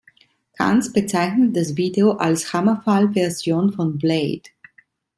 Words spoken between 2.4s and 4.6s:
Hammerfall-Version von "Blade".